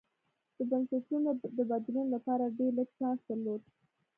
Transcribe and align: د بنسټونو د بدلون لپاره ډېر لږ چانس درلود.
د 0.55 0.57
بنسټونو 0.69 1.29
د 1.57 1.59
بدلون 1.71 2.07
لپاره 2.15 2.53
ډېر 2.57 2.71
لږ 2.77 2.89
چانس 2.99 3.19
درلود. 3.29 3.61